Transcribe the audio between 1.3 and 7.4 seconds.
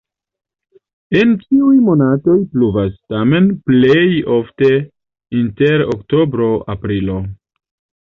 ĉiuj monatoj pluvas, tamen plej ofte inter oktobro-aprilo.